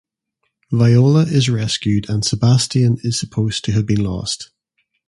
[0.71, 4.49] Viola is rescued and Sebastian is supposed to have been lost.